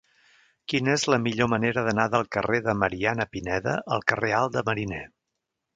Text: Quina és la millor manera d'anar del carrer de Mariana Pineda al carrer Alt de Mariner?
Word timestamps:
Quina 0.71 0.95
és 0.99 1.03
la 1.13 1.19
millor 1.25 1.51
manera 1.51 1.83
d'anar 1.89 2.07
del 2.15 2.27
carrer 2.37 2.63
de 2.69 2.77
Mariana 2.83 3.29
Pineda 3.37 3.79
al 3.99 4.05
carrer 4.13 4.35
Alt 4.41 4.59
de 4.59 4.67
Mariner? 4.73 5.07